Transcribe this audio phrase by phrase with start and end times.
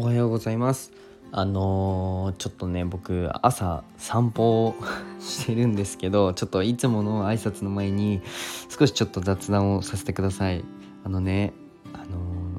[0.00, 0.92] おはようございます。
[1.30, 4.74] あのー、ちょっとね僕朝散歩を
[5.20, 8.22] してるんですけどちょっといつもの挨拶の前に
[8.70, 10.64] 少しちょっと雑談をさせてください。
[11.04, 11.52] あのね
[11.92, 12.08] あのー、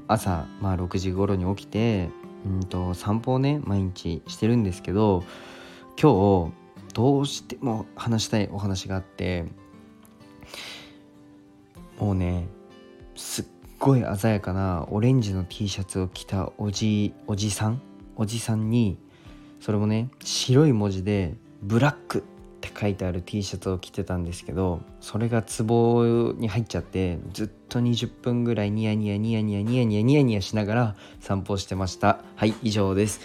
[0.07, 2.09] 朝、まあ、6時頃に起きて
[2.45, 5.23] うんと散歩をね毎日してるんですけど
[5.99, 9.45] 今日どうしても話したいお話があって
[11.97, 12.45] もうね
[13.15, 13.45] すっ
[13.81, 17.81] ごい鮮やかなオレンジの T シャツを着たおじおじさん？
[18.15, 18.97] おじさんに
[19.59, 22.21] それもね白い文字で「ブラック」っ
[22.61, 32.19] て書いてある T シャツを着てたんですけどそれがツボに入っちゃってずっと20分ぐらいニヤニヤニヤニヤニヤニヤニヤニヤしながら散歩してました。
[32.35, 33.21] はい以上です。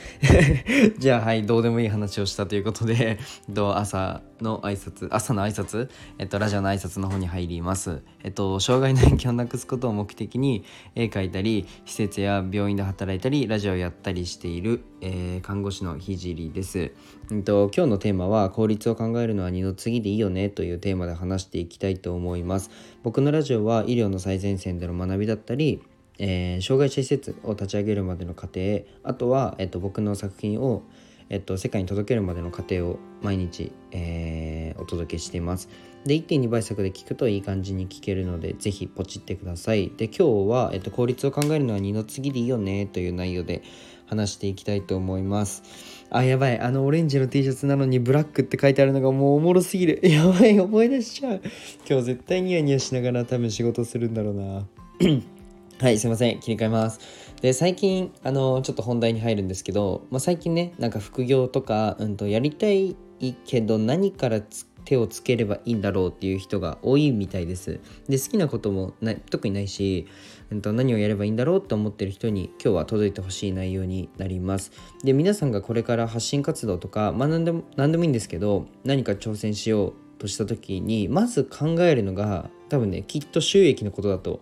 [0.99, 3.19] じゃあはいどうでもいい話をしたということで
[3.53, 5.89] 朝の挨拶朝の挨拶？
[6.19, 8.03] えっとラジオの挨拶の方に入ります。
[8.23, 16.93] えっと障害の影響をなくすことを目的に絵描いたり施設や病院で働いたりラジオをやったりしている、えー、看護師のひじりです、
[17.33, 22.71] えっと今日のテーマは効率を考えるのは二の次でいいよねというテーマで話していきたいと思います。
[23.03, 25.81] 僕のラジオは医療の最前線での学びだったり
[26.19, 28.61] えー、障害者施設を立ち上げるまでの過程
[29.03, 30.83] あとは、えっと、僕の作品を、
[31.29, 35.69] えっと、世界に届けるまでの過程を毎日、えー、お届けしています。
[36.05, 39.91] で1.2倍速で聞くといい感じに聞けるのでぜひポチってください。
[39.97, 43.63] で今日は、えっと、効率を考えるのは二の次でいいよねという内容で
[44.07, 45.63] 話していきたいと思います。
[46.11, 46.59] あ、やばい。
[46.59, 50.01] あのオレンジの T シャツなのにブラックって書いてあるのがもうおもろすぎる。
[50.09, 51.41] やばい、思い出しちゃう。
[51.89, 54.67] 今日絶対ニヤニヤしながら多分仕事するんだろうな。
[55.79, 56.41] はい、すいません。
[56.41, 57.01] 切り替えます。
[57.43, 62.97] で、最近、あの、ちょっと本題に入るんですけど、まあ、最近ね、なんか副業とか、うんと、やりたい
[63.45, 64.41] けど何から
[64.87, 67.81] 手をつければいいんだろうっていう人が多いみたいです。
[68.09, 70.07] で、好きなこともな特にないし、
[70.51, 74.71] うんと、何をやればいいんだろうと思ってる人に今日は届いてほしい内容になります。
[75.05, 84.41] で、皆さんがこれから発信活動とか、まあ何でも何でもいいんですけど、何か挑戦しようとした時に、まず考えるのが、多分ね、きっと収益のことだと思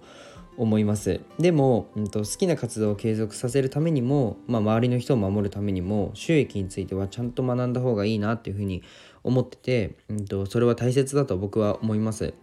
[0.56, 1.20] 思います。
[1.38, 8.82] でも、うんと、好きな活動を継続させるためにも、まあ、周りの人を守るためにも収益についてはちゃんと学んだ方がいいなっていうふうに
[9.22, 12.34] 思ってて、うんと、それは大切だと僕は思います。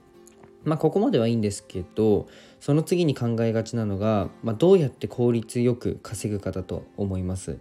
[0.64, 2.28] まあここまではいいんですけど
[2.60, 7.58] その次に考えがちなのが、まあ、どうやって効率よく稼ぐかだと思います。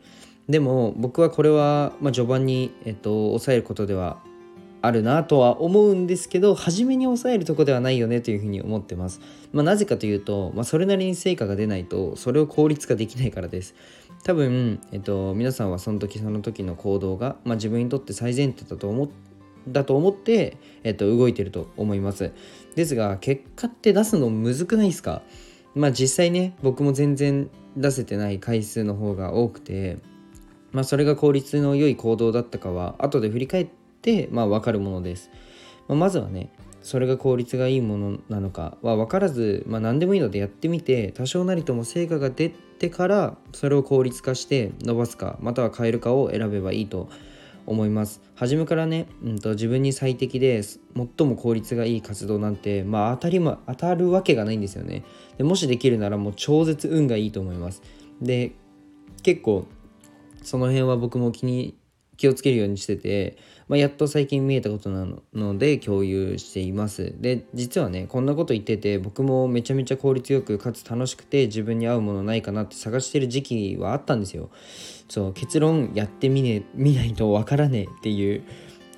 [0.49, 4.21] でも僕はこれは、まあ、序盤に、えっと、抑えることでは
[4.83, 9.21] あるなとは思うんですけど初めに抑えるとこではないよねというふうに思ってます、
[9.53, 13.75] まあ、なぜかというと、まあ、それなりに成果が出ないとそれを効率化できないからです。
[14.23, 19.11] 多分、えっと、皆さんはその時その時の行動が、まあ、自分にとって最善手だと思
[19.69, 22.33] だと思って、えっと、動いてると思います。
[22.75, 25.23] ですが結果って出すのむずくないですか？
[25.75, 29.99] まあ実際ね僕も全然出せてない回数の方が多くて
[30.73, 33.80] まあそれが効率の良い行動だったかは後で振り返って、
[34.31, 35.31] まあ、分かるものです。
[35.89, 36.51] まあ、まずはね
[36.83, 38.79] それが効率がいいものなのか。
[38.83, 47.09] は分からず、まあ、何でもいいのでやってみて多少なりとも成果が出てからそれを効率化して伸ばすかまたは変えるかを選べばいいと
[47.67, 48.23] 思います。
[48.35, 50.79] 初めからね、うんと、自分に最適で最
[51.27, 55.05] も効率がいい活動なんて、まあ、当たりも当たるわけがないんですよね。
[55.37, 57.83] でもしできるならもう超絶運がいいと思います。
[58.23, 58.53] で
[59.23, 59.67] 結構
[60.43, 61.77] その辺は僕も気に
[62.21, 67.15] 気をつけるようにしてて、まあ、やっと最近見えたことなので共有しています。
[67.19, 74.51] で実はねこんなこと言ってて僕もめちゃめちゃ効率よくかつ楽しくて自分に合うものないかなって探してる時期はあったんですよ。
[75.09, 78.43] そう結論やってみね見ないとわからねえっていう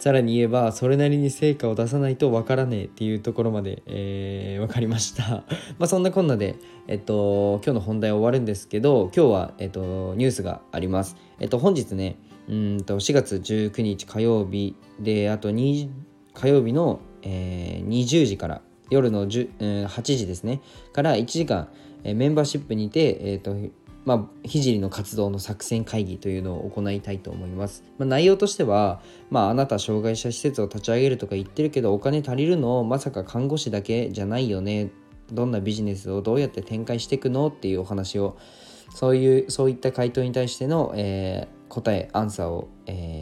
[0.02, 5.44] さらに言えばそれなりに成果を出さないとわからねえっていうところまで、えー、分かりました。
[5.78, 6.56] まあそんなこんなで、
[6.88, 11.14] えっと、今日の本題は終わるんですけど今日は、えっと、ニュースがあります。
[11.38, 12.16] えっと本日ね
[12.48, 15.88] うんと4月19日火曜日であと2
[16.34, 20.62] 火曜日の、えー、20時から夜の10、えー、8時ですね。
[20.92, 21.68] から1時間、
[22.02, 23.54] えー、メンバーシップにて、えーと
[24.04, 27.84] まあ、ひじりの活動の作戦会議というのを行いたいと思います。
[27.98, 29.00] まあ、内容としては、
[29.30, 32.82] まあ、あなた障害者施設を立ち上げるとか言ってるけどお金足りるの？
[32.82, 34.90] まさか看護師だけじゃないよね？
[35.30, 37.46] どんなビジネスをどうやって展開していくの？
[37.46, 38.36] っていうお話を
[38.92, 43.21] そういうそういった回答に対しての、えー、答えアンサーを、え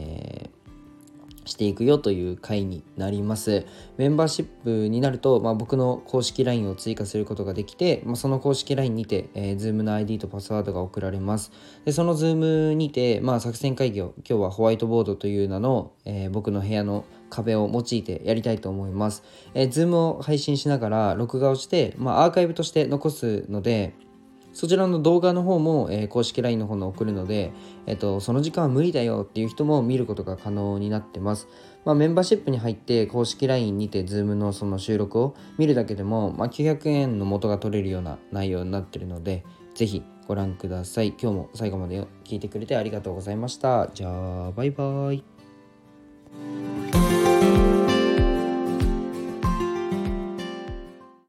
[1.45, 3.65] していくよという回になります
[3.97, 11.51] メンバーシップになると、まあ、僕の公式 LINE を追加することができて、まあ、その公式 LINE にて、えー、Zoom の ID とパスワードが送られます
[11.85, 19.23] でその Zoom にて、まあ、作戦会議を今日はホワイトボードという名の、えー、僕の部屋の壁を用いてやりたいと思います。
[19.53, 23.95] えー、Zoom を配信しながら録画をして、まあ、アーカイブとして残すので、
[24.53, 27.53] そちらの動画の方も、えー、公式 LINE の方に送るので、
[27.85, 31.47] えっと、その時間は無理だよっていう人も見ることが可能になってます。
[31.85, 39.43] まあ、メンバーシップに入って公式 LINE にて Zoom のその収録を見るだけでも、まあ、900円の元が取れるような内容になってるので、
[39.73, 41.09] ぜひご覧ください。
[41.09, 43.89] 今日も最後まで聞いてくれてありがとうございました。
[43.93, 45.23] じゃあ、バイバイ。